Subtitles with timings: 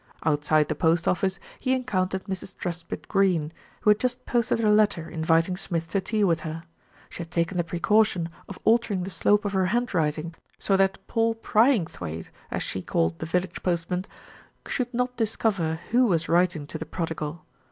[0.23, 2.57] Outside the post office, he encountered Mrs.
[2.57, 3.51] Trus pitt Greene,
[3.81, 6.63] who had just posted her letter inviting Smith to tea with her.
[7.11, 11.35] She had taken the precaution of altering the slope of her handwriting, so that "Paul
[11.35, 14.07] Pryingthwaighte," as she called the village postman,
[14.67, 17.45] should not discover who was writing to the prodigal.